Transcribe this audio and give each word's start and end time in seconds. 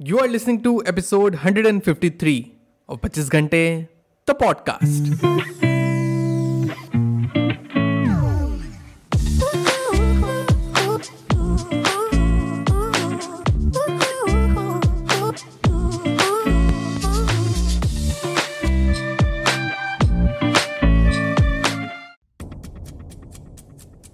You 0.00 0.18
are 0.18 0.28
listening 0.28 0.60
to 0.62 0.82
episode 0.88 1.36
153 1.36 2.42
और 2.88 2.96
25 2.96 3.28
घंटे 3.28 3.88
the 4.30 4.30
podcast 4.30 5.24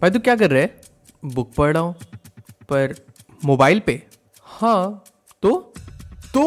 भाई, 0.03 0.11
तू 0.11 0.19
क्या 0.19 0.37
कर 0.37 0.51
रहे 0.51 0.63
है? 0.63 0.81
बुक 1.25 1.53
पढ़ 1.55 1.73
रहा 1.75 1.83
हूँ, 1.83 1.95
पर 2.69 2.95
मोबाइल 3.45 3.81
पे। 3.81 4.03
हाँ 4.43 5.05
तो? 5.43 5.74
तो 6.35 6.45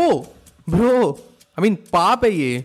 ब्रो 0.67 1.11
आई 1.57 1.61
मीन 1.61 1.75
पाप 1.91 2.25
है 2.25 2.31
ये। 2.33 2.63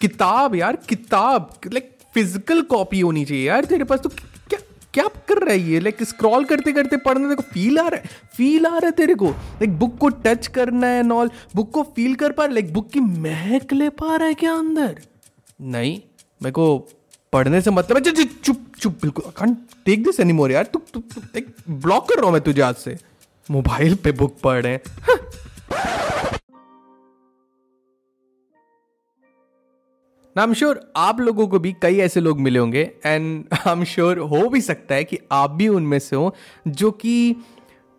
किताब 0.00 0.54
यार, 0.54 0.76
किताब 0.88 1.50
लाइक 1.66 1.90
फ़िज़िकल 2.14 2.62
कॉपी 2.68 3.00
होनी 3.00 3.24
चाहिए 3.24 3.46
यार 3.46 3.64
तेरे 3.64 3.84
पास। 3.84 4.00
तो 4.00 4.08
क्या 4.08 4.58
क्या 4.94 5.04
कर 5.28 5.38
रहा 5.38 5.54
है 5.56 5.80
लाइक 5.80 6.02
स्क्रॉल 6.04 6.44
करते 6.44 6.72
करते 6.72 6.96
पढ़ने 7.04 7.34
को 7.34 7.42
फील 7.44 7.78
आ 7.78 7.86
रहा 7.88 8.00
है 8.00 8.10
फील 8.36 8.66
आ 8.66 8.70
रहा 8.70 8.86
है 8.86 8.90
तेरे 8.92 9.14
को। 9.14 9.28
लाइक 9.28 9.78
बुक 9.78 9.96
को 9.98 10.08
टच 10.24 10.46
करना 10.48 10.86
है 10.86 11.02
नॉल 11.02 11.30
बुक 11.54 11.70
को 11.70 11.82
फील 11.96 12.14
कर 12.14 12.32
पा 12.32 12.44
रहा 12.44 12.54
लाइक 12.54 12.72
बुक 12.72 12.90
की 12.90 13.00
महक 13.00 13.72
ले 13.72 13.88
पा 13.90 14.16
रहा 14.16 14.28
है 14.28 14.34
क्या 14.34 14.54
अंदर? 14.54 15.00
नहीं, 15.60 16.00
मेरे 16.40 16.52
को 16.52 16.78
पढ़ने 17.32 17.60
से 17.60 17.70
मतलब 17.70 17.96
है, 17.98 18.24
चुप 18.24 18.66
चुप 18.78 18.98
बिल्कुल 19.02 19.30
कांट 19.36 19.56
टेक 19.86 20.04
दिस 20.04 20.20
एनीमोर 20.20 20.52
यार। 20.52 20.64
तू 20.66 20.82
ब्लॉक 21.70 22.08
कर 22.08 22.16
रहा 22.16 22.24
हूँ 22.24 22.32
मैं 22.32 22.42
तुझे 22.42 22.62
आज 22.62 22.74
से। 22.76 22.96
मोबाइल 23.48 23.94
पे 23.94 24.12
बुक 24.14 24.36
पढ़ 24.42 24.62
रहे 24.62 24.72
हैं। 24.72 24.80
आई 30.36 30.44
एम 30.44 30.52
श्योर 30.54 30.80
आप 30.96 31.18
लोगों 31.20 31.46
को 31.48 31.58
भी 31.58 31.72
कई 31.82 31.98
ऐसे 32.00 32.20
लोग 32.20 32.38
मिले 32.40 32.58
होंगे 32.58 32.82
एंड 33.06 33.44
आई 33.52 33.72
एम 33.72 33.82
श्योर 33.84 34.18
हो 34.18 34.48
भी 34.48 34.60
सकता 34.60 34.94
है 34.94 35.04
कि 35.04 35.18
आप 35.32 35.50
भी 35.50 35.66
उनमें 35.68 35.98
से 35.98 36.16
हो, 36.16 36.34
जो 36.68 36.90
कि 36.90 37.36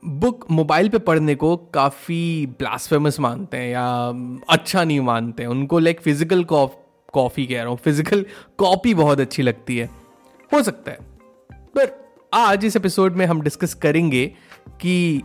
बुक 0.03 0.45
मोबाइल 0.51 0.89
पे 0.89 0.97
पढ़ने 0.99 1.35
को 1.35 1.55
काफ़ी 1.73 2.45
ब्लास्फेमस 2.59 3.19
मानते 3.19 3.57
हैं 3.57 3.69
या 3.69 3.83
अच्छा 4.49 4.83
नहीं 4.83 4.99
मानते 4.99 5.43
हैं। 5.43 5.49
उनको 5.49 5.79
लाइक 5.79 6.01
फ़िज़िकल 6.01 6.43
कॉफ़ी 6.43 7.45
कह 7.45 7.61
रहा 7.61 7.69
हूँ 7.69 7.77
फ़िज़िकल 7.77 8.25
कॉपी 8.57 8.93
बहुत 8.93 9.19
अच्छी 9.19 9.43
लगती 9.43 9.77
है। 9.77 9.89
हो 10.51 10.61
सकता 10.63 10.91
है। 10.91 10.97
पर 11.75 11.91
आज 12.33 12.65
इस 12.65 12.75
एपिसोड 12.75 13.15
में 13.15 13.25
हम 13.25 13.41
डिस्कस 13.41 13.73
करेंगे 13.73 14.25
कि 14.81 15.21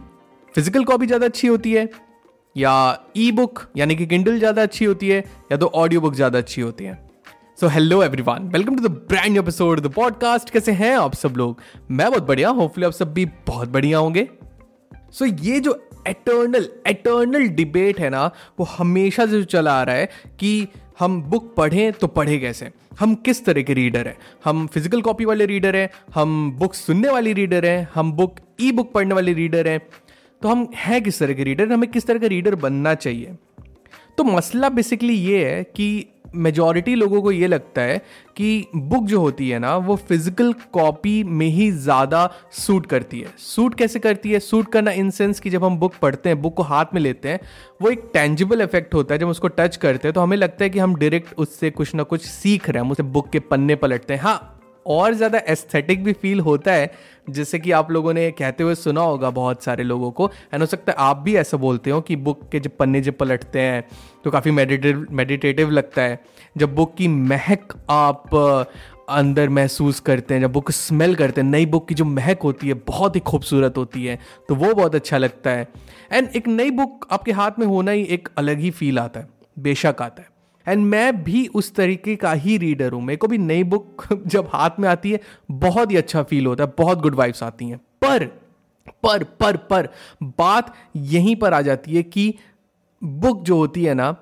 फ़िज़िकल 0.55 0.85
कॉपी 0.85 1.07
ज़्यादा 1.07 1.27
अच्छी 1.27 1.49
होती 1.49 1.73
है 1.73 1.89
या 2.59 2.73
ई 3.17 3.31
बुक 3.33 3.61
यानी 3.77 3.95
कि 3.97 4.07
किंडल 4.07 4.39
ज़्यादा 4.39 4.63
अच्छी 4.63 4.85
होती 4.85 5.09
है 5.09 5.19
या 5.53 5.57
तो 5.57 5.67
ऑडियो 5.75 6.01
बुक 6.01 6.15
ज़्यादा 6.15 6.39
अच्छी 6.39 6.61
होती 6.61 6.85
है। 6.85 6.95
So 7.61 7.69
hello 7.69 8.03
everyone 8.03 8.49
welcome 8.53 8.77
to 8.77 8.89
the 8.89 8.91
brand 9.09 9.37
episode 9.39 9.81
the 9.81 9.91
podcast 9.93 10.51
कैसे 10.51 10.73
हैं 10.73 10.97
आप 10.97 11.15
सब 11.15 11.35
लोग? 11.37 11.61
मैं 11.91 12.11
बहुत 12.11 12.27
बढ़िया 12.27 12.49
होपफुली 12.51 12.87
आप 12.87 12.93
सब 12.93 13.13
भी 13.15 13.25
बहुत 13.47 13.69
बढ़िया 13.69 13.99
होंगे। 13.99 14.29
सो 15.13 15.27
so, 15.27 15.45
ये 15.45 15.61
जो 15.61 15.75
एटर्नल 16.09 16.69
एटर्नल 16.87 17.47
डिबेट 17.51 18.01
है 18.01 18.11
ना 18.11 18.25
वो 18.61 18.67
हमेशा 18.71 19.27
से 19.27 19.43
चला 19.45 19.73
आ 19.73 19.83
रहा 19.83 19.97
है 19.97 20.09
कि 20.41 20.69
हम 20.99 21.21
बुक 21.23 21.55
पढ़ें 21.57 21.93
तो 21.93 22.07
पढ़े 22.09 22.39
कैसे? 22.39 22.71
हम 23.01 23.15
किस 23.15 23.45
तरह 23.45 23.63
के 23.63 23.75
रीडर 23.75 24.09
हैं? 24.09 24.17
हम 24.45 24.67
फ़िज़िकल 24.67 25.03
कॉपी 25.03 25.25
वाले 25.25 25.47
रीडर 25.47 25.77
हैं? 25.77 25.89
हम 26.15 26.51
बुक 26.59 26.75
सुनने 26.75 27.11
वाले 27.11 27.33
रीडर 27.33 27.67
हैं? 27.67 27.89
हम 27.95 28.13
बुक 28.13 28.37
ई 28.61 28.73
बुक 28.73 28.93
पढ़ने 28.93 29.15
वाले 29.15 29.33
रीडर 29.33 29.69
हैं? 29.69 29.81
तो 30.43 30.49
हम 30.49 30.69
हैं 30.77 31.03
किस 31.03 31.19
तरह 31.19 31.35
के 31.35 31.45
रीडर 31.45 31.73
हमें 31.73 31.91
किस 31.91 32.07
तरह 32.07 32.19
का 32.19 32.27
रीडर 32.27 32.55
बनना 32.57 32.95
चाहिए? 32.95 33.37
तो 34.19 34.25
मसला 34.25 34.69
बेसिकली 34.69 35.15
ये 35.15 35.45
है 35.47 35.63
कि 35.67 36.07
मेजॉरिटी 36.37 36.95
लोगों 36.95 37.21
को 37.23 37.31
ये 37.33 37.47
लगता 37.47 37.83
है 37.83 37.99
कि 38.37 38.67
बुक 38.77 39.05
जो 39.05 39.21
होती 39.21 39.49
है 39.51 39.59
ना, 39.59 39.77
वो 39.77 39.97
फ़िज़िकल 39.99 40.53
कॉपी 40.73 41.23
में 41.25 41.47
ही 41.47 41.71
ज़्यादा 41.71 42.31
सूट 42.53 42.87
करती 42.87 43.21
है। 43.21 43.33
सूट 43.39 43.75
कैसे 43.75 43.99
करती 43.99 44.33
है? 44.33 44.41
सूट 44.41 44.71
करना 44.73 44.91
इन 44.93 45.11
सेंस 45.11 45.41
कि 45.41 45.51
जब 45.51 45.65
हम 45.65 45.79
बुक 45.79 45.95
पढ़ते 46.03 46.29
हैं 46.29 46.41
बुक 46.43 46.55
को 46.57 46.63
हाथ 46.65 46.95
में 46.95 47.01
लेते 47.01 47.29
हैं, 47.29 47.41
वो 47.83 47.91
एक 47.91 48.11
टेंजिबल 48.15 48.63
इफ़ेक्ट 48.63 48.95
होता 48.95 49.15
है। 49.15 49.19
जब 49.19 49.29
उसको 49.29 49.49
टच 49.51 49.77
करते 49.77 50.09
हैं 50.09 50.15
तो 50.15 50.21
हमें 50.21 50.37
लगता 50.37 50.65
है 50.65 50.71
कि 50.71 50.79
हम 50.79 50.97
डायरेक्ट 50.97 51.35
उससे 51.39 51.71
कुछ 51.71 51.95
ना 51.95 52.03
कुछ 52.05 52.23
सीख 52.23 52.69
रहे 52.69 52.79
हैं, 52.79 52.85
हम 52.85 52.93
उसे 52.93 53.03
बुक 53.03 53.31
के 53.31 53.41
पन्ने 53.41 53.75
पलटते 53.77 54.15
हैं। 54.15 54.21
हाँ 54.21 54.58
और 54.89 55.15
ज़्यादा 55.15 55.39
एस्थेटिक 55.49 56.05
भी 56.05 56.13
फील 56.13 56.41
होता 56.41 56.73
है, 56.73 56.91
जैसे 57.31 57.59
कि 57.59 57.71
आप 57.73 57.91
लोगों 57.91 58.13
ने 58.15 58.31
कहते 58.33 58.65
हुए 58.65 58.75
सुना 58.77 59.01
होगा 59.01 59.31
बहुत 59.33 59.63
सारे 59.63 59.85
लोगों 59.85 60.11
को 60.11 60.31
एंड 60.55 60.63
हो 60.63 60.67
सकता 60.67 60.93
है 60.93 60.99
आप 61.01 61.17
भी 61.19 61.35
ऐसा 61.37 61.57
बोलते 61.57 61.91
हो 61.91 62.01
कि 62.01 62.17
बुक 62.19 62.49
के 62.53 62.61
जब 62.61 62.77
पन्ने 62.79 63.01
जब 63.01 63.17
पलटते 63.19 63.61
हैं 63.61 63.83
तो 64.25 64.31
काफ़ी 64.31 64.51
मेडिटेटिव 64.53 65.07
मेडिटेटिव 65.13 65.71
लगता 65.71 66.03
है। 66.03 66.21
जब 66.57 66.75
बुक 66.75 66.95
की 66.97 67.09
महक 67.09 67.75
आप 67.91 68.35
अंदर 69.11 69.49
महसूस 69.49 70.01
करते 70.01 70.35
हैं, 70.35 70.41
जब 70.41 70.53
बुक 70.53 70.71
स्मेल 70.71 71.15
करते 71.15 71.41
हैं, 71.41 71.49
नई 71.49 71.67
बुक 71.67 71.87
की 71.89 71.95
जो 71.95 72.05
महक 72.05 72.43
होती 72.43 72.69
है, 72.69 72.75
बहुत 72.87 73.17
ही 73.17 73.21
खूबसूरत 73.23 73.77
होती 73.77 74.05
है 74.05 74.19
तो 74.49 74.55
वो 74.55 74.73
बहुत 74.75 74.95
अच्छा 74.95 75.19
लगता 75.19 75.51
है। 75.51 75.69
एंड 76.13 76.29
एक 76.37 76.49
नई 76.49 76.71
बुक 76.73 77.07
आपके 77.11 77.33
हाथ 77.33 77.59
में 77.59 77.67
होना 77.67 77.91
ही 77.91 78.03
एक 78.05 78.29
अलग 78.39 78.59
ही 78.59 78.71
फील 78.73 78.99
आता 78.99 79.21
है, 79.21 79.29
बेशक 79.57 80.03
आता 80.03 80.23
है। 80.23 80.37
एंड 80.69 80.85
मैं 80.85 81.25
भी 81.25 81.47
उस 81.47 81.75
तरीके 81.75 82.17
का 82.17 82.33
ही 82.33 82.59
रीडर 82.59 82.93
हूँ। 82.93 83.03
मेरे 83.03 83.17
को 83.17 83.27
भी 83.27 83.39
नई 83.39 83.63
बुक 83.65 84.05
जब 84.27 84.49
हाथ 84.53 84.71
में 84.81 84.89
आती 84.89 85.13
है, 85.13 85.21
बहुत 85.51 85.91
ही 85.91 85.97
अच्छा 85.97 86.23
फील 86.23 86.47
होता 86.47 86.65
है, 86.65 86.73
बहुत 86.79 87.01
गुड 87.01 87.15
वाइब्स 87.15 87.43
आती 87.43 87.69
हैं। 87.69 87.79
पर 87.79 88.25
पर 89.03 89.25
पर 89.25 89.57
पर 89.57 89.89
बात 90.23 90.75
यहीं 90.97 91.37
पर 91.37 91.55
आ 91.55 91.61
जाती 91.61 91.95
है 91.95 92.03
कि 92.03 92.35
बुक 93.05 93.43
जो 93.43 93.57
होती 93.57 93.85
है 93.85 93.95
ना, 93.95 94.17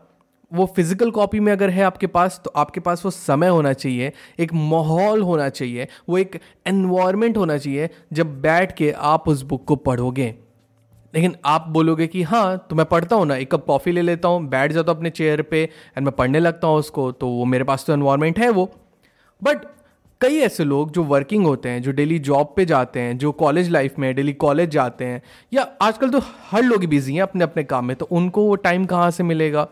वो 0.53 0.67
फ़िज़िकल 0.67 1.11
कॉपी 1.11 1.41
में 1.41 1.53
अगर 1.53 1.71
है 1.71 1.83
आपके 1.83 2.07
पास 2.07 2.41
तो 2.45 2.53
आपके 2.57 2.81
पास 2.81 3.05
वो 3.05 3.11
समय 3.11 3.49
होना 3.49 3.73
चाहिए, 3.73 4.13
एक 4.39 4.53
माहौल 4.55 5.23
होना 5.23 5.49
चाहिए, 5.49 5.89
वो 6.09 6.19
एक 6.19 6.41
एनवायरनमेंट 6.67 7.37
होना 7.37 7.59
चाहिए, 7.59 7.91
जब 8.13 8.41
बैठ 8.41 8.77
के 8.77 8.91
आप 8.91 9.29
उस 9.29 9.43
बुक 9.43 9.65
को 9.65 9.77
पढ़ोगे। 9.77 10.46
लेकिन 11.15 11.35
आप 11.45 11.69
बोलोगे 11.69 12.07
कि 12.07 12.23
हाँ 12.23 12.67
तो 12.71 12.77
मैं 12.77 12.87
पढ़ता 12.87 13.17
हूँ 13.17 13.27
ना, 13.27 13.37
एक 13.37 13.51
कप 13.53 13.65
कॉफ़ी 13.67 13.93
ले 13.93 14.03
लेता 14.03 14.29
हूँ, 14.29 14.47
बैठ 14.49 14.73
जाता 14.73 14.93
हूँ 14.93 14.99
अपने 14.99 15.11
चेयर 15.11 15.43
पे 15.43 15.63
एंड 15.63 16.05
मैं 16.07 16.15
पढ़ने 16.17 16.41
लगता 16.41 16.67
हूँ 16.67 16.77
उसको 16.77 17.11
तो 17.13 17.29
वो 17.29 17.45
मेरे 17.45 17.65
पास 17.65 17.85
तो 17.87 17.93
एनवायरमेंट 17.93 18.39
है 18.39 18.51
वो। 18.51 18.71
बट 19.43 19.65
कई 20.21 20.37
ऐसे 20.39 20.65
लोग 20.65 20.93
जो 20.93 21.03
वर्किंग 21.05 21.47
होते 21.47 21.69
हैं, 21.69 21.83
जो 21.83 21.93
डेली 21.93 22.19
जॉब 22.19 22.53
पे 22.57 22.65
जाते 22.65 23.01
हैं, 23.01 23.17
जो 23.19 23.33
कॉलेज 23.33 23.69
लाइफ 23.71 23.99
में 23.99 24.15
डेली 24.15 24.33
कॉलेज 24.33 24.71
जाते 24.71 25.05
हैं, 25.05 25.23
या 25.53 25.67
आजकल 25.83 26.11
तो 26.11 26.21
हर 26.51 26.63
लोग 26.63 26.85
बिज़ी 26.85 27.15
हैं 27.15 27.23
अपने 27.23 27.45
अपने 27.45 27.65
काम 27.65 27.87
में 27.87 27.97
तो 27.97 28.09
उनको 28.11 28.45
वो 28.45 28.55
टाइम 28.57 28.87
कहाँ 28.87 29.11
से 29.11 29.23
मिलेगा? 29.23 29.67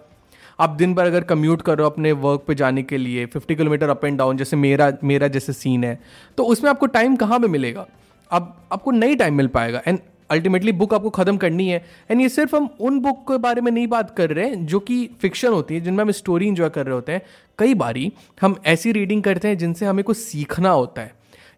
आप 0.61 0.71
दिन 0.71 0.95
भर 0.95 1.07
अगर 1.07 1.25
कम्यूट 1.25 1.63
करो 1.63 1.87
अपने 1.87 2.13
वर्क 2.13 2.45
पे 2.49 2.55
जाने 2.55 2.83
के 2.83 2.99
लिए 2.99 3.27
50 3.27 3.57
किलोमीटर 3.57 3.89
अप 3.89 4.05
एंड 4.05 4.19
डाउन 4.19 4.37
जैसे 4.37 4.57
मेरा 4.57 4.93
मेरा 5.05 5.29
जैसे 5.29 5.53
सीन 5.53 5.85
है 5.85 5.99
तो 6.39 6.45
उसमें 6.45 6.71
आपको 6.71 6.87
टाइम 6.87 7.17
कहाँ 7.17 7.39
पे 7.41 7.49
मिलेगा? 7.49 7.87
अब 8.31 8.55
आपको 8.73 8.91
नहीं 8.91 9.17
टाइम 9.17 9.35
मिल 9.35 9.47
पाएगा 9.47 9.83
एंड 9.87 9.99
अल्टीमेटली 10.31 10.73
बुक 10.73 10.95
आपको 10.95 11.11
ख़त्म 11.11 11.37
करनी 11.37 11.69
है। 11.69 11.85
एंड 12.11 12.21
ये 12.21 12.29
सिर्फ़ 12.29 12.55
हम 12.57 12.69
उन 12.81 13.01
बुक 13.01 13.21
के 13.29 13.39
बारे 13.39 13.61
में 13.61 13.71
नहीं 13.73 13.87
बात 13.89 14.15
कर 14.17 14.31
रहे 14.31 14.49
हैं 14.49 14.65
जो 14.67 14.81
कि 14.81 15.09
फिक्शन 15.21 15.53
होती 15.53 15.75
है, 15.75 15.81
जिनमें 15.81 16.05
हम 16.05 16.11
स्टोरी 16.13 16.47
इंजॉय 16.47 16.69
कर 16.71 16.87
रहे 16.87 16.95
होते 16.95 17.13
हैं। 17.13 17.23
कई 17.59 17.75
बारी 17.77 18.13
हम 18.43 18.57
ऐसी 18.67 18.93
रीडिंग 18.93 19.23
करते 19.23 19.49
हैं 19.49 19.59
जिनसे 19.59 19.87
हमें 19.87 20.05
कुछ 20.05 20.17
सीखना 20.17 20.71
होता 20.71 21.03
है। 21.03 21.13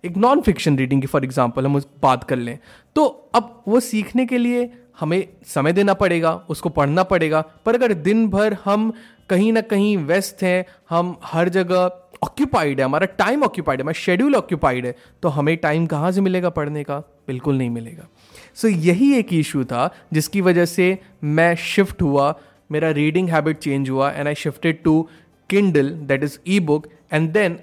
एक 0.04 0.16
नॉन 0.16 0.40
फिक्शन 0.40 0.76
रीडिंग 0.78 1.00
की 1.00 1.06
फॉर 1.06 1.24
एग्ज़ाम्पल 1.24 1.66
हम 1.66 1.76
उस 1.76 1.86
बात 2.02 2.24
कर 2.24 2.36
लें। 2.38 2.58
तो 2.96 3.06
अब 3.34 3.62
वो 3.68 3.80
सीखने 3.82 4.26
के 4.26 4.38
लिए 4.38 4.70
हमें 5.00 5.26
समय 5.46 5.72
देना 5.72 5.94
पड़ेगा, 5.94 6.32
उसको 6.48 6.68
पढ़ना 6.70 7.02
पड़ेगा। 7.04 7.40
पर 7.66 7.74
अगर 7.74 7.92
दिन 7.94 8.28
भर 8.28 8.56
हम 8.64 8.92
कहीं 9.30 9.52
ना 9.52 9.60
कहीं 9.62 9.96
व्यस्त 9.98 10.42
हैं, 10.42 10.64
हम 10.90 11.16
हर 11.24 11.48
जगह 11.48 11.90
ऑक्यूपाइड 12.22 12.78
है, 12.80 12.84
हमारा 12.84 13.06
टाइम 13.18 13.42
ऑक्यूपाइड 13.44 13.78
है, 13.78 13.82
हमारा 13.82 14.00
शेड्यूल 14.00 14.34
ऑक्यूपाइड 14.36 14.86
है 14.86 14.94
तो 15.22 15.28
हमें 15.28 15.56
टाइम 15.56 15.86
कहाँ 15.86 16.12
से 16.12 16.20
मिलेगा 16.20 16.50
पढ़ने 16.50 16.84
का? 16.84 17.02
बिल्कुल 17.26 17.58
नहीं 17.58 17.70
मिलेगा। 17.70 18.08
सो 18.54 18.68
so, 18.68 18.74
यही 18.76 19.12
एक 19.14 19.32
इशू 19.32 19.64
था 19.64 19.88
जिसकी 20.12 20.40
वजह 20.40 20.64
से 20.64 20.98
मैं 21.24 21.54
शिफ्ट 21.56 22.02
हुआ 22.02 22.34
मेरा 22.70 22.90
रीडिंग 22.90 23.28
हैबिट 23.30 23.58
चेंज 23.58 23.90
हुआ 23.90 24.10
and 24.10 24.28
I 24.28 24.34
shifted 24.34 24.82
to 24.82 25.08
Kindle 25.50 25.90
that 25.90 26.24
is 26.24 26.38
e 26.46 26.60
book 26.60 26.86
and 27.12 27.30
then 27.32 27.58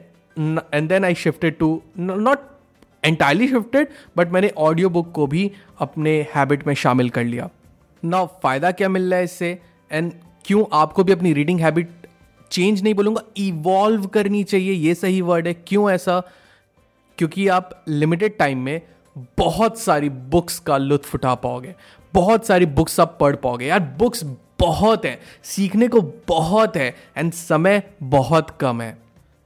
and 0.74 0.90
then 0.90 1.06
I 1.06 1.16
shifted 1.16 1.58
to 1.58 1.82
not 1.98 2.40
entirely 3.06 3.48
shifted 3.48 3.88
but 4.18 4.32
मैंने 4.32 4.52
ऑडियो 4.58 4.90
बुक 4.90 5.12
को 5.12 5.28
भी 5.28 5.52
अपने 5.80 6.12
हैबिट 6.36 6.68
में 6.68 6.74
शामिल 6.74 7.10
कर 7.10 7.24
लिया। 7.24 7.50
ना 8.06 8.24
फ़ायदा 8.26 8.72
क्या 8.72 8.90
मिल 8.90 9.10
रहा 9.10 9.18
है 9.18 9.24
इससे? 9.24 9.60
एंड 9.92 10.12
क्यों 10.46 10.64
आपको 10.74 11.04
भी 11.04 11.12
अपनी 11.12 11.34
रीडिंग 11.34 11.60
हैबिट 11.60 11.90
चेंज 12.52 12.82
नहीं 12.84 12.94
बोलूँगा 12.94 13.22
इवॉल्व 13.38 14.06
करनी 14.08 14.44
चाहिए 14.44 14.72
ये 14.72 14.96
सही 14.96 15.22
वर्ड 15.22 15.48
है 15.48 15.54
क्यों 15.54 15.90
ऐसा? 15.92 16.20
क्योंकि 17.18 17.48
आप 17.48 17.84
लिमिटेड 17.88 18.38
टाइम 18.38 18.60
में 18.60 18.82
बहुत 19.38 19.80
सारी 19.80 20.10
बुक्स 20.10 20.60
का 20.60 20.77
लुत्फ 20.77 21.15
उठा 21.15 21.33
पाओगे। 21.36 21.75
बहुत 22.13 22.45
सारी 22.45 22.65
बुक्स 22.68 23.00
आप 23.00 23.18
पढ़ 23.21 23.36
पाओगे। 23.36 23.65
यार 23.65 23.80
बुक्स 24.00 24.24
बहुत 24.60 25.06
है, 25.06 25.19
सीखने 25.44 25.88
को 25.88 26.01
बहुत 26.27 26.75
है 26.77 26.94
एंड 27.18 27.31
समय 27.33 27.81
बहुत 28.04 28.50
कम 28.60 28.81
है। 28.81 28.98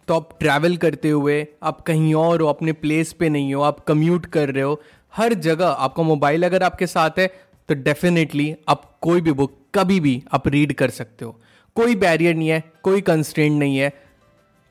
तो 0.08 0.16
आप 0.16 0.30
ट्रैवल 0.40 0.78
करते 0.78 1.10
हुए, 1.10 1.46
आप 1.64 1.82
कहीं 1.82 2.14
और 2.16 2.42
हो, 2.42 2.48
अपने 2.48 2.74
प्लेस 2.74 3.14
पे 3.14 3.30
नहीं 3.30 3.54
हो, 3.54 3.62
आप 3.62 3.80
कम्यूट 3.80 4.26
कर 4.26 4.50
रहे 4.50 4.64
हो, 4.64 4.80
हर 5.14 5.34
जगह 5.34 5.68
आपका 5.68 6.04
मोबाइल 6.04 6.46
अगर 6.46 6.64
आपके 6.64 6.88
साथ 6.88 7.20
है 7.20 7.28
तो 7.70 7.74
डेफिनेटली 7.76 8.56
आप 8.70 8.84
कोई 9.02 9.22
भी 9.22 9.32
बुक 9.32 9.58
कभी 9.76 10.00
भी 10.00 10.24
आप 10.34 10.48
रीड 10.48 10.74
कर 10.74 10.90
सकते 10.90 11.26
हो। 11.26 11.40
कोई 11.76 11.96
बैरियर 11.96 12.36
नहीं 12.36 12.50
है, 12.50 12.64
कोई 12.84 13.02
कंस्टेंट 13.02 13.60
नहीं 13.60 13.78
है। 13.78 13.92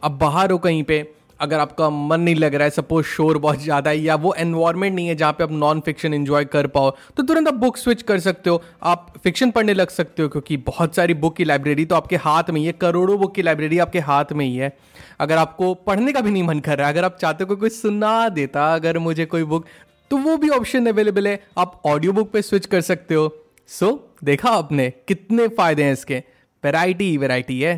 अब 0.03 0.19
बाहर 0.19 0.51
हो 0.51 0.59
कहीं 0.59 0.83
पे 0.83 0.99
अगर 1.41 1.59
आपका 1.59 1.89
मन 1.91 2.21
नहीं 2.21 2.35
लग 2.35 2.55
रहा 2.55 2.65
है 2.65 2.71
सपोज़ 2.71 3.07
शोर 3.07 3.39
बहुत 3.39 3.61
ज़्यादा 3.63 3.91
है 3.91 3.99
या 3.99 4.15
वो 4.17 4.35
एनवायरमेंट 4.35 4.95
नहीं 4.95 5.07
है 5.09 5.15
जहाँ 5.15 5.33
पे 5.33 5.45
आप 5.45 5.53
नॉन 5.53 5.81
फिक्शन 5.81 6.15
एंजॉय 6.15 6.45
कर 6.47 6.67
पाओ 6.69 6.91
तो 7.17 7.23
तुरंत 7.23 7.49
आप 7.49 7.55
बुक 7.57 7.77
स्विच 7.77 8.03
कर 8.03 8.21
सकते 8.21 8.51
हो। 8.51 8.63
आप 8.85 9.13
फिक्शन 9.25 9.51
पढ़ने 9.51 9.75
लग 9.75 9.91
सकते 9.91 10.23
हो 10.23 10.29
क्योंकि 10.29 10.57
बहुत 10.67 10.95
सारी 10.97 11.15
बुक 11.17 11.37
की 11.37 11.45
लाइब्रेरी 11.45 11.85
तो 11.85 11.95
आपके 11.95 12.17
हाथ 12.19 12.51
में 12.51 12.61
ही 12.61 12.67
है। 12.67 12.73
करोड़ों 12.75 13.19
बुक 13.19 13.35
की 13.35 13.43
लाइब्रेरी 13.43 13.79
आपके 13.79 14.01
हाथ 14.01 14.33
में 14.33 14.45
ही 14.47 14.57
है। 14.57 14.77
अगर 15.21 15.37
आपको 15.37 15.73
पढ़ने 15.87 16.13
का 16.13 16.21
भी 16.21 16.31
नहीं 16.31 16.43
मन 16.43 16.61
कर 16.61 16.79
रहा 16.79 16.87
है 16.89 16.95
अगर 16.95 17.05
आप 17.05 17.17
चाहते 17.21 17.45
हो 17.45 17.57
कोई 17.57 17.71
सुना 17.71 18.29
देता 18.31 18.73
अगर 18.75 18.99
मुझे 18.99 19.27
कोई 19.27 19.45
बुक 19.45 19.67
तो 20.11 20.17
वो 20.19 20.37
भी 20.37 20.49
ऑप्शन 20.51 20.87
अवेलेबल 20.87 21.29
है। 21.29 21.39
आप 21.59 21.81
ऑडियो 21.87 22.13
बुक 22.13 22.31
पे 22.33 22.43
स्विच 22.43 22.67
कर 22.67 22.81
सकते 22.83 23.15
हो। 23.15 23.29
सो 23.69 23.87
so, 23.87 24.25
देखा 24.25 24.51
आपने 24.51 24.89
कितने 25.09 25.47
फ़ायदे 25.49 25.85
हैं 25.85 25.93
इसके? 25.93 26.23
वेराइटी 26.65 27.17
वेराइटी 27.19 27.61
है। 27.61 27.75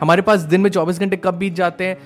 हमारे 0.00 0.22
पास 0.22 0.40
दिन 0.42 0.60
में 0.60 0.70
चौबीस 0.70 1.00
घंटे 1.00 1.16
कब 1.16 1.34
बीत 1.34 1.54
जाते 1.54 1.86
हैं, 1.86 1.96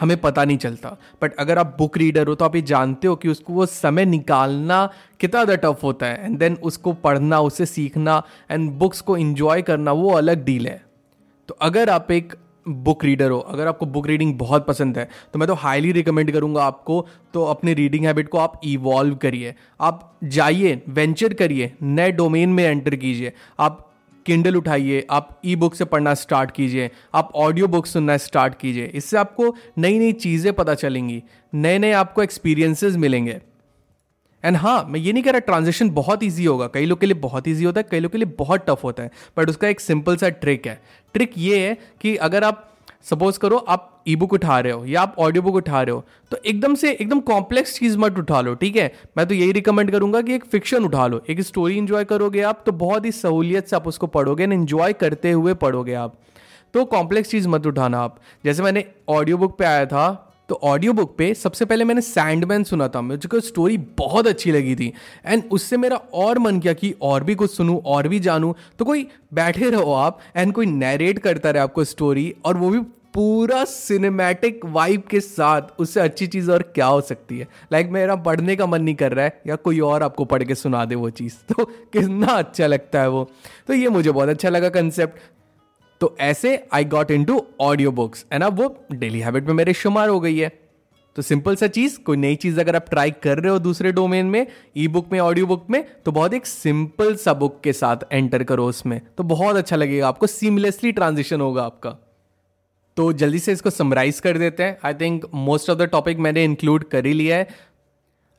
हमें 0.00 0.16
पता 0.20 0.44
नहीं 0.44 0.56
चलता। 0.58 0.96
बट 1.22 1.34
अगर 1.36 1.58
आप 1.58 1.74
बुक 1.78 1.96
रीडर 1.98 2.26
हो 2.26 2.34
तो 2.34 2.44
आप 2.44 2.54
ये 2.56 2.62
जानते 2.64 3.08
हो 3.08 3.16
कि 3.16 3.28
उसको 3.28 3.52
वो 3.52 3.66
समय 3.68 4.04
निकालना 4.06 4.84
कितना 5.20 5.44
ज़्यादा 5.44 5.56
टफ 5.64 5.82
होता 5.84 6.06
है 6.06 6.24
एंड 6.24 6.38
देन 6.38 6.54
उसको 6.62 6.92
पढ़ना, 6.94 7.40
उसे 7.40 7.66
सीखना 7.66 8.22
एंड 8.50 8.70
बुक्स 8.72 9.00
को 9.00 9.16
इन्जॉय 9.18 9.62
करना, 9.62 9.92
वो 9.92 10.12
अलग 10.12 10.44
डील 10.44 10.66
है। 10.66 10.82
तो 11.48 11.56
अगर 11.60 11.90
आप 11.90 12.10
एक 12.10 12.34
बुक 12.66 13.04
रीडर 13.04 13.30
हो, 13.30 13.38
अगर 13.40 13.66
आपको 13.66 13.86
बुक 13.88 14.06
रीडिंग 14.06 14.34
बहुत 14.38 14.66
पसंद 14.66 14.98
है 14.98 15.08
तो 15.32 15.38
मैं 15.38 15.46
तो 15.48 15.54
हाईली 15.56 15.92
रिकमेंड 15.92 16.32
करूँगा 16.32 16.64
आपको 16.64 17.06
तो 17.34 17.44
अपने 17.46 17.74
रीडिंग 17.74 18.04
हैबिट 18.06 18.28
को 18.28 18.38
आप 18.38 18.60
इवॉल्व 18.64 19.14
करिए। 19.16 19.54
आप 19.80 20.18
जाइए 20.24 20.82
वेंचर 20.88 21.34
करिए, 21.34 21.72
नए 21.82 22.10
डोमेन 22.12 22.48
में 22.48 22.64
एंटर 22.64 22.96
कीजिए। 22.96 23.32
आप 23.58 23.86
किंडल 24.26 24.56
उठाइए, 24.56 25.06
आप 25.10 25.40
ई 25.44 25.54
बुक 25.56 25.74
से 25.74 25.84
पढ़ना 25.84 26.14
स्टार्ट 26.14 26.50
कीजिए, 26.50 26.90
आप 27.14 27.32
ऑडियो 27.36 27.66
बुक 27.68 27.86
सुनना 27.86 28.16
स्टार्ट 28.18 28.54
कीजिए, 28.54 28.86
इससे 28.86 29.16
आपको 29.18 29.54
नई 29.78 29.98
नई 29.98 30.12
चीज़ें 30.14 30.52
पता 30.54 30.74
चलेंगी 30.76 31.22
नए 31.52 31.78
नए 31.78 31.92
आपको 31.94 32.22
एक्सपीरियंसेस 32.22 32.96
मिलेंगे। 32.96 33.40
एंड 34.44 34.56
हाँ 34.56 34.84
मैं 34.88 35.00
ये 35.00 35.12
नहीं 35.12 35.22
कह 35.22 35.30
रहा 35.30 35.40
ट्रांजेक्शन 35.40 35.90
बहुत 35.92 36.22
ईजी 36.22 36.44
होगा, 36.44 36.66
कई 36.66 36.86
लोग 36.86 37.00
के 37.00 37.06
लिए 37.06 37.14
बहुत 37.16 37.48
ईजी 37.48 37.64
होता 37.64 37.80
है, 37.80 37.86
कई 37.90 38.00
लोग 38.00 38.12
के 38.12 38.18
लिए 38.18 38.34
बहुत 38.38 38.64
टफ 38.68 38.84
होता 38.84 39.02
है 39.02 39.10
बट 39.36 39.48
उसका 39.48 39.68
एक 39.68 39.80
सिंपल 39.80 40.16
सा 40.16 40.28
ट्रिक 40.30 40.66
है। 40.66 40.80
ट्रिक 41.14 41.32
ये 41.38 41.58
है 41.58 41.76
कि 42.00 42.16
अगर 42.18 42.44
आप 42.44 42.66
सपोज़ 43.10 43.38
करो 43.38 43.56
आप 43.58 43.86
ई 44.06 44.16
बुक 44.16 44.32
उठा 44.32 44.58
रहे 44.60 44.72
हो 44.72 44.84
या 44.86 45.00
आप 45.02 45.14
ऑडियो 45.18 45.42
बुक 45.42 45.54
उठा 45.56 45.82
रहे 45.82 45.94
हो 45.94 46.04
तो 46.30 46.36
एकदम 46.38 46.74
से 46.74 46.92
एकदम 46.92 47.20
कॉम्प्लेक्स 47.22 47.78
चीज़ 47.78 47.98
मत 47.98 48.18
उठा 48.18 48.40
लो, 48.40 48.54
ठीक 48.54 48.76
है? 48.76 48.92
मैं 49.18 49.26
तो 49.26 49.34
यही 49.34 49.52
रिकमेंड 49.52 49.90
करूँगा 49.90 50.22
कि 50.22 50.34
एक 50.34 50.44
फिक्शन 50.46 50.84
उठा 50.84 51.06
लो, 51.06 51.22
एक 51.28 51.40
स्टोरी 51.42 51.76
इंजॉय 51.78 52.04
करोगे 52.06 52.42
आप 52.44 52.62
तो 52.66 52.72
बहुत 52.78 53.04
ही 53.04 53.12
सहूलियत 53.12 53.68
से 53.68 53.76
आप 53.76 53.86
उसको 53.88 54.06
पढ़ोगे 54.08 54.44
एंड 54.44 54.52
इंजॉय 54.52 54.92
करते 54.94 55.30
हुए 55.32 55.54
पढ़ोगे 55.56 55.94
आप। 55.96 56.18
तो 56.74 56.84
कॉम्प्लेक्स 56.86 57.30
चीज़ 57.30 57.48
मत 57.48 57.66
उठाना 57.66 58.00
आप। 58.00 58.18
जैसे 58.44 58.62
मैंने 58.62 58.84
ऑडियो 59.08 59.38
बुक 59.38 59.58
पे 59.58 59.64
आया 59.66 59.86
था 59.86 60.26
तो 60.48 60.58
ऑडियो 60.64 60.92
बुक 60.92 61.14
पे 61.18 61.32
सबसे 61.34 61.64
पहले 61.64 61.84
मैंने 61.84 62.00
सैंडमैन 62.00 62.64
सुना 62.64 62.86
था, 62.88 63.00
मुझे 63.00 63.40
स्टोरी 63.40 63.76
बहुत 63.98 64.26
अच्छी 64.26 64.52
लगी 64.52 64.74
थी। 64.76 64.92
एंड 65.26 65.42
उससे 65.50 65.76
मेरा 65.76 65.96
और 65.96 66.38
मन 66.38 66.58
किया 66.60 66.72
कि 66.72 66.94
और 67.02 67.24
भी 67.24 67.34
कुछ 67.34 67.50
सुनूं, 67.50 67.76
और 67.76 68.08
भी 68.08 68.18
जानूं। 68.20 68.52
तो 68.78 68.84
कोई 68.84 69.06
बैठे 69.34 69.70
रहो 69.70 69.92
आप 69.94 70.18
एंड 70.36 70.52
कोई 70.52 70.66
नैरेट 70.66 71.18
करता 71.18 71.50
रहे 71.50 71.62
आपको 71.62 71.84
स्टोरी 71.84 72.34
और 72.44 72.56
वो 72.56 72.70
भी 72.70 72.80
पूरा 73.14 73.64
सिनेमैटिक 73.64 74.60
वाइब 74.64 75.02
के 75.02 75.20
साथ 75.20 75.62
उससे 75.78 76.00
अच्छी 76.00 76.26
चीज़ 76.26 76.50
और 76.50 76.62
क्या 76.62 76.86
हो 76.86 77.00
सकती 77.00 77.38
है? 77.38 77.48
लाइक 77.72 77.86
like, 77.86 77.98
मेरा 77.98 78.16
पढ़ने 78.16 78.56
का 78.56 78.66
मन 78.66 78.82
नहीं 78.82 78.94
कर 78.94 79.12
रहा 79.12 79.24
है, 79.24 79.42
या 79.46 79.56
कोई 79.56 79.80
और 79.80 80.02
आपको 80.02 80.24
पढ़ 80.24 80.42
के 80.42 80.54
सुना 80.54 80.84
दे 80.84 80.94
वो 80.94 81.10
चीज़। 81.10 81.34
तो 81.48 81.64
कितना 81.64 82.26
अच्छा 82.26 82.66
लगता 82.66 83.00
है 83.00 83.08
वो। 83.08 83.30
तो 83.66 83.74
ये 83.74 83.88
मुझे 83.88 84.10
बहुत 84.10 84.28
अच्छा 84.28 84.48
लगा 84.48 84.68
कंसेप्ट 84.68 85.18
तो 86.00 86.16
ऐसे 86.20 86.66
I 86.72 86.84
got 86.84 87.10
into 87.24 87.46
audio 87.60 87.92
books 87.92 88.26
and 88.32 88.42
अब 88.42 88.60
वो 88.60 88.84
डेली 88.92 89.20
हैबिट 89.20 89.44
में 89.44 89.54
मेरे 89.54 89.72
शुमार 89.72 90.08
हो 90.08 90.20
गई 90.20 90.38
है। 90.38 90.60
तो 91.16 91.22
सिंपल 91.22 91.56
सा 91.56 91.66
चीज़, 91.66 91.98
कोई 91.98 92.16
नई 92.16 92.36
चीज़ 92.36 92.60
अगर 92.60 92.76
आप 92.76 92.86
ट्राई 92.90 93.10
कर 93.10 93.38
रहे 93.38 93.52
हो 93.52 93.58
दूसरे 93.58 93.92
डोमेन 93.92 94.26
में 94.26 94.46
ई 94.76 94.88
बुक 94.88 95.12
में 95.12 95.20
ऑडियो 95.20 95.46
बुक 95.46 95.66
में 95.70 95.84
तो 96.04 96.12
बहुत 96.12 96.34
एक 96.34 96.46
सिंपल 96.46 97.14
सा 97.14 97.34
बुक 97.34 97.60
के 97.60 97.72
साथ 97.72 97.96
एंटर 98.12 98.42
करो 98.42 98.66
उसमें। 98.66 99.00
तो 99.18 99.24
बहुत 99.24 99.56
अच्छा 99.56 99.76
लगेगा 99.76 100.08
आपको 100.08 100.26
सीमलेसली 100.26 100.92
ट्रांजिशन 100.92 101.40
होगा 101.40 101.62
आपका। 101.62 102.09
तो 103.00 103.12
जल्दी 103.14 103.38
से 103.38 103.52
इसको 103.52 103.70
समराइज 103.70 104.18
कर 104.20 104.38
देते 104.38 104.62
हैं. 104.62 104.76
I 104.84 104.94
think 104.94 105.24
most 105.34 105.70
of 105.70 105.78
the 105.78 105.82
topic 105.92 106.18
मैंने 106.18 106.42
इंक्लूड 106.44 106.82
कर 106.84 107.06
ही 107.06 107.12
लिया 107.12 107.36
है. 107.36 107.46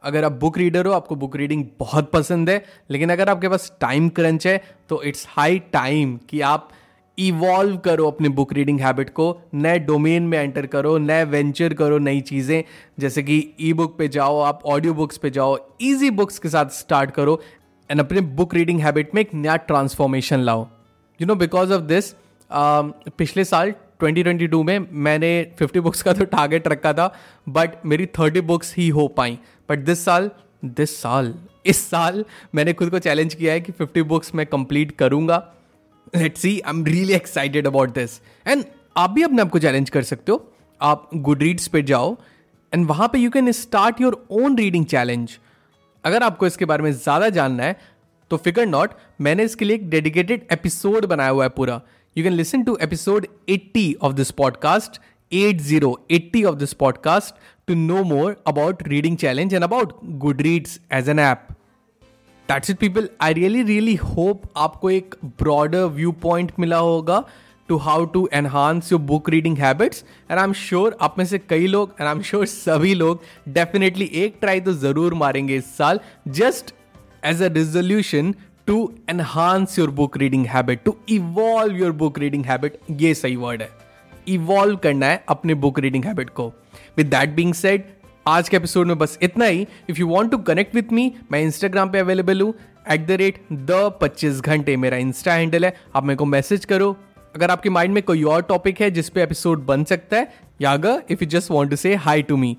अगर 0.04 0.26
आप 0.26 0.32
बुक 0.34 0.58
रीडर 0.58 0.86
हो, 0.86 0.92
आपको 0.94 1.16
बुक 1.16 1.36
रीडिंग 1.36 1.64
बहुत 1.80 2.12
पसंद 2.12 2.50
है. 2.50 2.64
लेकिन 2.92 3.10
अगर 3.10 3.30
आपके 3.30 3.50
पास 3.50 3.72
टाइम 3.82 4.10
क्रंच 4.10 4.48
है 4.48 4.62
तो 4.90 5.02
इट्स 5.04 5.26
हाई 5.30 5.60
टाइम 5.74 6.16
कि 6.30 6.42
आप 6.44 6.70
इवॉल्व 7.18 7.78
करो 7.78 8.08
अपने 8.08 8.30
बुक 8.32 8.54
रीडिंग 8.54 8.80
हैबिट 8.82 9.10
को. 9.10 9.26
नए 9.56 9.80
डोमेन 9.82 10.24
में 10.24 10.38
एंटर 10.40 10.66
करो, 10.68 10.98
नए 11.00 11.24
वेंचर 11.26 11.74
करो, 11.74 11.98
नई 12.00 12.22
चीज़ें. 12.22 12.64
जैसे 13.00 13.24
कि 13.24 13.44
ई 13.60 13.74
बुक 13.74 13.98
पे 13.98 14.08
जाओ, 14.10 14.40
आप 14.42 14.62
ऑडियो 14.66 14.94
बुक्स 14.94 15.18
पे 15.18 15.30
जाओ 15.32 15.58
ईजी 15.82 16.10
बुक्स 16.12 16.40
के 16.40 16.50
साथ 16.50 16.80
स्टार्ट 16.80 17.12
करो 17.12 17.42
एंड 17.90 18.00
अपने 18.00 18.22
बुक 18.22 18.54
रीडिंग 18.56 18.82
हैबिट 18.82 19.16
में 19.16 19.22
एक 19.22 19.34
नया 19.36 19.56
ट्रांसफॉर्मेशन 19.68 20.40
लाओ. 20.42 20.68
You 21.20 21.28
know 21.28 21.36
because 21.38 21.74
of 21.74 21.82
this 21.84 22.16
पिछले 22.52 23.44
साल 23.46 23.74
2022 24.04 24.64
में 24.66 24.88
मैंने 25.04 25.32
50 25.62 25.80
बुक्स 25.80 26.02
का 26.02 26.14
तो 26.14 26.26
टारगेट 26.28 26.68
रखा 26.68 26.94
था 26.94 27.14
बट 27.50 27.86
मेरी 27.86 28.06
30 28.18 28.42
बुक्स 28.44 28.76
ही 28.78 28.88
हो 28.90 29.08
पाई। 29.10 29.38
बट 29.70 29.80
दिस 29.80 30.04
साल 30.06 30.30
दिस 30.64 30.96
साल, 31.02 31.34
इस 31.66 31.90
साल 31.90 32.24
मैंने 32.56 32.74
खुद 32.74 32.90
को 32.90 33.00
चैलेंज 33.00 33.34
किया 33.34 33.54
है 33.54 33.62
कि 33.62 33.72
50 33.74 34.04
बुक्स 34.06 34.34
मैं 34.36 34.46
कंप्लीट 34.48 34.92
करूँगा। 34.98 35.38
Let 36.14 36.38
see 36.38 36.60
I 36.60 36.70
am 36.70 36.86
really 36.86 37.14
excited 37.14 37.68
about 37.68 37.94
this 37.94 38.20
and 38.46 38.64
आप 38.98 39.10
भी 39.10 39.24
अपने 39.24 39.42
आपको 39.42 39.60
चैलेंज 39.60 39.90
कर 39.90 40.04
सकते 40.04 40.32
हो। 40.32 40.46
आप 40.82 41.10
गुड 41.16 41.42
रीड्स 41.44 41.68
पे 41.68 41.82
जाओ 41.84 42.16
एंड 42.74 42.86
वहाँ 42.88 43.08
पे 43.08 43.20
you 43.20 43.30
can 43.30 43.52
start 43.54 44.02
your 44.02 44.26
own 44.32 44.58
reading 44.58 44.86
challenge 44.86 45.38
अगर 46.04 46.24
आपको 46.24 46.48
इसके 46.48 46.66
बारे 46.66 46.84
में 46.84 46.92
ज़्यादा 46.92 47.30
जानना 47.30 47.64
है 47.64 47.80
तो 48.32 48.38
फिकर 48.38 48.66
नॉट, 48.66 48.92
मैंने 49.22 49.44
इसके 49.44 49.66
लिए 49.66 49.76
एक 49.76 49.90
डेडिकेटेड 49.90 50.46
एपिसोड 50.52 51.06
बनाया 51.06 51.30
हुआ 51.30 51.44
है 51.44 51.50
पूरा। 51.50 51.82
you 52.15 52.25
can 52.25 52.37
listen 52.37 52.65
to 52.65 52.77
episode 52.81 53.29
80 53.49 53.97
of 54.09 54.17
this 54.17 54.33
podcast 54.33 54.99
80 55.31 55.95
80 56.09 56.45
of 56.47 56.59
this 56.59 56.75
podcast 56.75 57.33
to 57.67 57.75
know 57.75 58.05
more 58.05 58.37
about 58.47 58.87
reading 58.87 59.17
challenge 59.17 59.53
and 59.53 59.65
about 59.65 60.19
goodreads 60.19 60.79
as 60.91 61.09
an 61.09 61.19
app 61.19 61.53
that's 62.47 62.71
it 62.71 62.79
people 62.79 63.09
i 63.21 63.33
really 63.33 63.65
really 63.65 63.97
hope 63.97 64.47
आपको 64.57 64.91
एक 64.91 65.15
broader 65.43 65.89
viewpoint 65.99 66.59
मिला 66.59 66.79
होगा 66.89 67.25
to 67.69 67.79
how 67.79 67.99
to 68.15 68.29
enhance 68.33 68.91
your 68.91 69.01
book 69.01 69.29
reading 69.29 69.57
habits 69.57 70.05
and 70.29 70.41
I'm 70.41 70.53
sure 70.53 70.93
आप 71.03 71.19
में 71.19 71.25
से 71.25 71.39
कई 71.39 71.67
लोग 71.67 71.97
and 71.99 72.09
I'm 72.09 72.23
sure 72.31 72.45
सभी 72.47 72.95
लोग 72.95 73.23
definitely 73.55 74.09
एक 74.25 74.41
try 74.45 74.65
तो 74.65 74.73
ज़रूर 74.73 75.15
मारेंगे 75.15 75.57
इस 75.57 75.77
साल 75.77 76.01
just 76.41 76.73
as 77.33 77.41
a 77.41 77.51
resolution 77.51 78.35
to 78.72 78.92
enhance 79.10 79.78
your 79.80 79.90
book 79.92 80.16
reading 80.18 80.46
habit 80.48 80.84
to 80.84 80.96
evolve 81.10 81.78
your 81.78 81.92
book 81.92 82.20
reading 82.20 82.46
habit 82.46 82.78
ये 83.00 83.14
सही 83.14 83.36
वर्ड 83.36 83.62
है। 83.62 83.70
इवॉल्व 84.28 84.78
करना 84.78 85.06
है 85.06 85.24
अपने 85.30 85.54
बुक 85.54 85.80
रीडिंग 85.80 86.06
हैबिट 86.06 86.30
को। 86.30 86.48
विद 86.98 87.08
दैट 87.08 87.30
बींग 87.30 87.54
सेड 87.54 87.84
आज 88.26 88.50
के 88.50 88.58
एपिसोड 88.58 88.88
में 88.88 88.98
बस 88.98 89.18
इतना 89.22 89.46
ही। 89.46 89.68
If 89.90 90.00
you 90.00 90.08
want 90.08 90.32
to 90.32 90.38
connect 90.38 90.76
with 90.76 90.94
me 90.94 91.12
मैं 91.32 91.42
इंस्टाग्राम 91.42 91.90
पे 91.92 92.00
अवेलेबल 92.00 92.42
हूँ 92.42 92.54
एट 92.92 93.06
द 93.08 93.18
रेट 93.22 93.42
द 93.52 93.82
पच्चीस 94.02 94.40
घंटे 94.42 94.78
मेरा 94.78 94.98
इंस्टा 94.98 95.34
हैंडल 95.34 95.66
है। 95.66 95.76
आप 95.96 96.04
मेरे 96.04 96.18
को 96.18 96.26
मैसेज 96.28 96.66
करो। 96.66 96.96
अगर 97.36 97.52
आपके 97.52 97.70
माइंड 97.70 97.94
में 97.94 98.04
कोई 98.04 98.24
और 98.24 98.42
टॉपिक 98.44 98.82
है 98.82 98.92
जिसपे 98.92 99.24
एपिसोड 99.24 99.66
बन 99.66 99.84
सकता 99.84 100.18
है 100.18 100.34
या 100.62 100.74
अगर 100.74 101.04
if 101.10 101.24
you 101.24 101.30
just 101.30 101.52
want 101.52 101.70
to 101.72 101.76
say 101.76 101.96
hi 101.98 102.22
to 102.22 102.38
me 102.38 102.58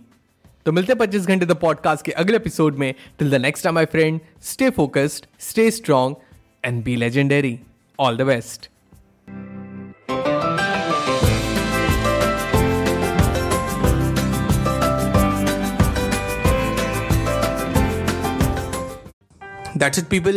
तो 0.67 0.73
मिलते 0.73 0.93
हैं 0.93 0.99
पच्चीस 0.99 1.27
घंटे 1.27 1.47
द 1.47 1.53
पॉडकास्ट 1.61 2.05
के 2.05 2.13
अगले 2.23 2.37
एपिसोड 2.37 2.77
में। 2.79 2.93
Till 3.19 3.31
the 3.31 3.41
next 3.43 3.65
time 3.65 3.75
my 3.75 3.85
friend 3.95 4.21
stay 4.51 4.71
focused 4.71 5.27
stay 5.49 5.71
strong 5.71 6.17
and 6.65 6.83
be 6.85 6.97
legendary 6.97 7.59
all 7.99 8.17
the 8.17 8.23
best 8.33 8.71
That's 19.83 19.99
it, 20.01 20.09
people. 20.11 20.37